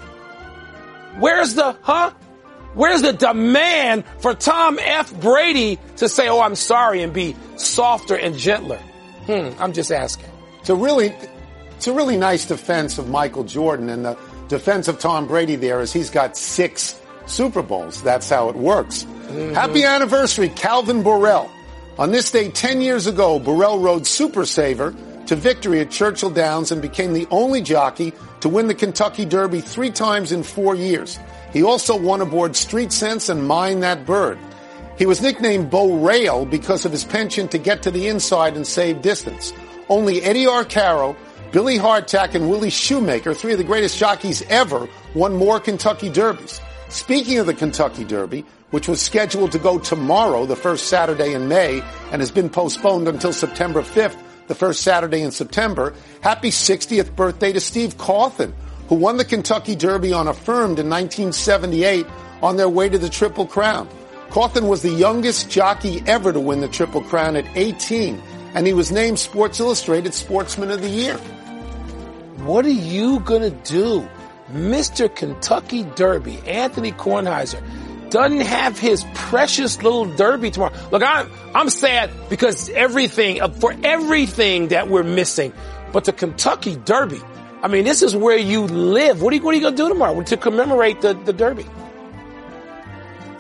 Where's 1.19 1.55
the, 1.55 1.77
huh? 1.83 2.13
Where's 2.75 3.03
the 3.03 3.13
demand 3.13 4.05
for 4.19 4.35
Tom 4.35 4.79
F. 4.81 5.13
Brady 5.21 5.79
to 5.97 6.09
say, 6.09 6.29
oh, 6.29 6.41
I'm 6.41 6.55
sorry 6.55 7.03
and 7.03 7.13
be 7.13 7.37
softer 7.57 8.17
and 8.17 8.37
gentler? 8.37 8.79
Hmm, 9.27 9.51
I'm 9.59 9.73
just 9.73 9.93
asking. 9.93 10.29
A 10.69 10.75
really, 10.75 11.13
it's 11.83 11.89
a 11.89 11.93
really 11.93 12.17
nice 12.17 12.45
defense 12.47 12.97
of 12.99 13.09
Michael 13.09 13.43
Jordan, 13.43 13.89
and 13.89 14.05
the 14.05 14.17
defense 14.47 14.87
of 14.87 15.01
Tom 15.01 15.27
Brady 15.27 15.57
there 15.57 15.81
is 15.81 15.93
he's 15.93 16.11
got 16.11 16.37
six 16.37 16.97
Super 17.27 17.61
Bowls. 17.61 18.01
That's 18.05 18.31
how 18.31 18.49
it 18.51 18.55
works. 18.55 19.03
Mm-hmm. 19.03 19.55
Happy 19.55 19.83
anniversary, 19.83 20.49
Calvin 20.51 21.03
Borel. 21.03 21.51
On 21.99 22.13
this 22.13 22.31
day 22.31 22.51
10 22.51 22.83
years 22.83 23.09
ago, 23.09 23.41
Borel 23.41 23.81
rode 23.81 24.07
Super 24.07 24.47
Saver 24.47 24.95
to 25.27 25.35
victory 25.35 25.81
at 25.81 25.91
Churchill 25.91 26.31
Downs 26.31 26.71
and 26.71 26.81
became 26.81 27.15
the 27.15 27.27
only 27.33 27.61
jockey 27.61 28.13
to 28.43 28.49
win 28.49 28.69
the 28.69 28.77
Kentucky 28.77 29.25
Derby 29.25 29.61
three 29.61 29.91
times 29.91 30.31
in 30.31 30.45
four 30.45 30.77
years. 30.77 31.19
He 31.53 31.65
also 31.65 31.99
won 31.99 32.21
aboard 32.21 32.55
Street 32.55 32.93
Sense 32.93 33.29
and 33.29 33.49
Mine 33.49 33.81
That 33.81 34.07
Bird. 34.07 34.39
He 34.99 35.07
was 35.07 35.21
nicknamed 35.21 35.69
Bo 35.69 35.97
Rail 35.97 36.47
because 36.47 36.85
of 36.85 36.93
his 36.93 37.03
penchant 37.03 37.51
to 37.51 37.59
get 37.59 37.83
to 37.83 37.91
the 37.91 38.07
inside 38.07 38.55
and 38.55 38.65
save 38.65 39.03
distance. 39.03 39.53
Only 39.89 40.23
Eddie 40.23 40.45
Arcaro, 40.45 41.17
Billy 41.53 41.77
Hartack, 41.77 42.35
and 42.35 42.49
Willie 42.49 42.71
Shoemaker, 42.71 43.35
three 43.35 43.53
of 43.53 43.59
the 43.59 43.65
greatest 43.65 43.99
jockeys 43.99 44.43
ever, 44.49 44.89
won 45.15 45.37
more 45.37 45.61
Kentucky 45.61 46.09
Derbies. 46.09 46.63
Speaking 46.89 47.39
of 47.39 47.45
the 47.45 47.53
Kentucky 47.53 48.05
Derby, 48.05 48.47
which 48.71 48.89
was 48.89 49.03
scheduled 49.03 49.53
to 49.53 49.59
go 49.59 49.79
tomorrow, 49.79 50.47
the 50.47 50.57
first 50.57 50.87
Saturday 50.87 51.35
in 51.35 51.49
May, 51.49 51.83
and 52.11 52.23
has 52.23 52.31
been 52.31 52.49
postponed 52.49 53.07
until 53.07 53.35
September 53.35 53.83
5th, 53.83 54.17
the 54.47 54.55
first 54.55 54.81
Saturday 54.81 55.21
in 55.21 55.31
September. 55.31 55.93
Happy 56.23 56.49
60th 56.49 57.15
birthday 57.15 57.53
to 57.53 57.61
Steve 57.61 57.99
Cauthen, 57.99 58.55
who 58.89 58.95
won 58.95 59.19
the 59.19 59.25
Kentucky 59.25 59.77
Derby 59.77 60.15
on 60.15 60.29
Affirmed 60.29 60.79
in 60.79 60.89
1978 60.89 62.07
on 62.43 62.57
their 62.57 62.69
way 62.69 62.89
to 62.89 62.97
the 62.97 63.11
Triple 63.11 63.47
Crown. 63.47 63.87
Cauthen 64.31 64.69
was 64.69 64.81
the 64.81 64.91
youngest 64.91 65.51
jockey 65.51 66.03
ever 66.07 66.33
to 66.33 66.41
win 66.41 66.63
the 66.63 66.69
Triple 66.69 67.03
Crown 67.03 67.37
at 67.37 67.45
18, 67.55 68.23
and 68.55 68.67
he 68.67 68.73
was 68.73 68.91
named 68.91 69.19
Sports 69.19 69.61
Illustrated 69.61 70.15
Sportsman 70.15 70.71
of 70.71 70.81
the 70.81 70.89
Year. 70.89 71.21
What 72.45 72.67
are 72.67 72.71
you 72.71 73.21
going 73.21 73.43
to 73.43 73.51
do? 73.51 74.09
Mr. 74.51 75.15
Kentucky 75.15 75.85
Derby, 75.95 76.39
Anthony 76.41 76.91
Kornheiser, 76.91 77.63
doesn't 78.11 78.41
have 78.41 78.79
his 78.79 79.05
precious 79.15 79.81
little 79.83 80.05
derby 80.17 80.51
tomorrow. 80.51 80.75
Look, 80.91 81.03
I'm, 81.03 81.31
I'm 81.55 81.71
sad 81.71 82.11
because 82.29 82.69
everything, 82.71 83.41
uh, 83.41 83.49
for 83.49 83.75
everything 83.85 84.69
that 84.69 84.89
we're 84.89 85.05
missing, 85.05 85.53
but 85.93 86.05
the 86.05 86.13
Kentucky 86.13 86.77
Derby, 86.77 87.21
I 87.63 87.69
mean, 87.69 87.85
this 87.85 88.03
is 88.03 88.17
where 88.17 88.37
you 88.37 88.63
live. 88.65 89.23
What 89.23 89.33
are 89.33 89.37
you, 89.37 89.43
what 89.43 89.55
are 89.55 89.57
you 89.57 89.63
going 89.63 89.77
to 89.77 89.83
do 89.83 89.89
tomorrow 89.89 90.21
to 90.21 90.37
commemorate 90.37 91.01
the, 91.01 91.15
the 91.15 91.33
Derby? 91.33 91.65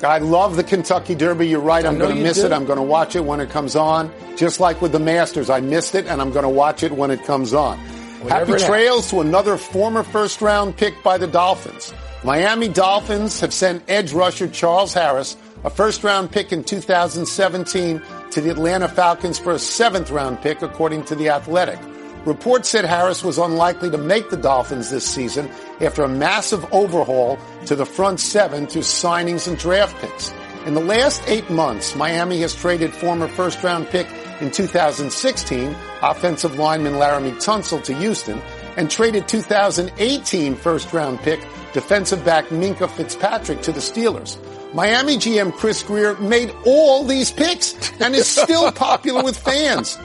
I 0.04 0.18
love 0.18 0.56
the 0.56 0.64
Kentucky 0.64 1.14
Derby. 1.16 1.48
You're 1.48 1.60
right. 1.60 1.84
I'm 1.84 1.98
going 1.98 2.16
to 2.16 2.22
miss 2.22 2.38
do. 2.38 2.46
it. 2.46 2.52
I'm 2.52 2.66
going 2.66 2.78
to 2.78 2.82
watch 2.82 3.16
it 3.16 3.24
when 3.24 3.40
it 3.40 3.50
comes 3.50 3.74
on. 3.76 4.12
Just 4.36 4.60
like 4.60 4.80
with 4.80 4.92
the 4.92 4.98
Masters, 4.98 5.50
I 5.50 5.60
missed 5.60 5.94
it 5.94 6.06
and 6.06 6.20
I'm 6.20 6.30
going 6.30 6.44
to 6.44 6.48
watch 6.48 6.82
it 6.82 6.92
when 6.92 7.10
it 7.10 7.24
comes 7.24 7.52
on. 7.52 7.78
Whenever 8.22 8.52
Happy 8.52 8.64
trails 8.64 9.10
to 9.10 9.20
another 9.20 9.56
former 9.56 10.04
first 10.04 10.40
round 10.40 10.76
pick 10.76 11.02
by 11.02 11.18
the 11.18 11.26
Dolphins. 11.26 11.92
Miami 12.22 12.68
Dolphins 12.68 13.40
have 13.40 13.52
sent 13.52 13.82
edge 13.88 14.12
rusher 14.12 14.46
Charles 14.46 14.94
Harris, 14.94 15.36
a 15.64 15.70
first 15.70 16.04
round 16.04 16.30
pick 16.30 16.52
in 16.52 16.62
2017, 16.62 18.00
to 18.30 18.40
the 18.40 18.48
Atlanta 18.48 18.86
Falcons 18.86 19.40
for 19.40 19.50
a 19.50 19.58
seventh 19.58 20.12
round 20.12 20.40
pick, 20.40 20.62
according 20.62 21.04
to 21.06 21.16
The 21.16 21.30
Athletic. 21.30 21.80
Reports 22.24 22.68
said 22.68 22.84
Harris 22.84 23.24
was 23.24 23.38
unlikely 23.38 23.90
to 23.90 23.98
make 23.98 24.30
the 24.30 24.36
Dolphins 24.36 24.88
this 24.88 25.04
season 25.04 25.50
after 25.80 26.04
a 26.04 26.08
massive 26.08 26.64
overhaul 26.72 27.36
to 27.66 27.74
the 27.74 27.84
front 27.84 28.20
seven 28.20 28.68
through 28.68 28.82
signings 28.82 29.48
and 29.48 29.58
draft 29.58 30.00
picks. 30.00 30.32
In 30.64 30.74
the 30.74 30.80
last 30.80 31.20
eight 31.26 31.50
months, 31.50 31.96
Miami 31.96 32.40
has 32.42 32.54
traded 32.54 32.92
former 32.92 33.26
first 33.26 33.64
round 33.64 33.88
pick 33.88 34.06
in 34.42 34.50
2016, 34.50 35.76
offensive 36.02 36.58
lineman 36.58 36.94
Laremy 36.94 37.32
Tunsil 37.36 37.82
to 37.84 37.94
Houston, 37.94 38.40
and 38.76 38.90
traded 38.90 39.28
2018 39.28 40.56
first 40.56 40.92
round 40.92 41.20
pick 41.20 41.40
defensive 41.72 42.24
back 42.24 42.46
Minkah 42.46 42.90
Fitzpatrick 42.90 43.62
to 43.62 43.72
the 43.72 43.80
Steelers. 43.80 44.36
Miami 44.74 45.16
GM 45.16 45.52
Chris 45.52 45.82
Grier 45.82 46.16
made 46.16 46.52
all 46.66 47.04
these 47.04 47.30
picks 47.30 47.92
and 48.00 48.14
is 48.14 48.26
still 48.26 48.72
popular 48.88 49.22
with 49.22 49.38
fans. 49.38 49.98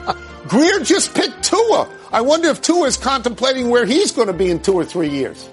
Grier 0.46 0.80
just 0.80 1.14
picked 1.14 1.42
Tua. 1.42 1.88
I 2.12 2.20
wonder 2.20 2.48
if 2.48 2.62
Tua 2.62 2.86
is 2.86 2.96
contemplating 2.96 3.70
where 3.70 3.86
he's 3.86 4.12
going 4.12 4.28
to 4.28 4.32
be 4.32 4.50
in 4.50 4.60
two 4.60 4.74
or 4.74 4.84
three 4.84 5.08
years. 5.08 5.50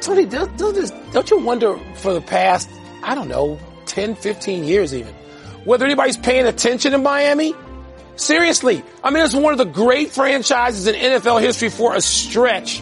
Tony, 0.00 0.26
don't, 0.26 0.56
don't 0.58 1.30
you 1.30 1.38
wonder 1.38 1.78
for 1.94 2.12
the 2.12 2.20
past, 2.20 2.68
I 3.02 3.14
don't 3.14 3.28
know, 3.28 3.58
10, 3.86 4.16
15 4.16 4.64
years 4.64 4.94
even, 4.94 5.14
whether 5.66 5.84
anybody's 5.84 6.16
paying 6.16 6.46
attention 6.46 6.94
in 6.94 7.02
Miami? 7.02 7.54
Seriously. 8.16 8.82
I 9.04 9.10
mean, 9.10 9.22
it's 9.22 9.34
one 9.34 9.52
of 9.52 9.58
the 9.58 9.64
great 9.64 10.12
franchises 10.12 10.86
in 10.86 10.94
NFL 10.94 11.42
history 11.42 11.68
for 11.68 11.94
a 11.94 12.00
stretch. 12.00 12.80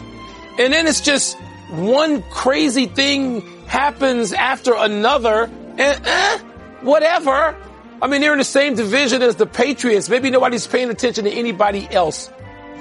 And 0.57 0.71
then 0.71 0.87
it's 0.87 1.01
just 1.01 1.37
one 1.69 2.21
crazy 2.29 2.85
thing 2.85 3.41
happens 3.65 4.31
after 4.31 4.73
another, 4.73 5.49
and 5.77 6.01
eh, 6.05 6.37
whatever. 6.81 7.57
I 8.01 8.07
mean, 8.07 8.21
they're 8.21 8.33
in 8.33 8.37
the 8.37 8.45
same 8.45 8.75
division 8.75 9.21
as 9.21 9.35
the 9.35 9.45
Patriots. 9.45 10.07
Maybe 10.09 10.29
nobody's 10.29 10.67
paying 10.67 10.89
attention 10.89 11.25
to 11.25 11.31
anybody 11.31 11.87
else 11.91 12.31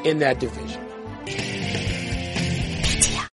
in 0.05 0.19
that 0.19 0.39
division. 0.39 0.81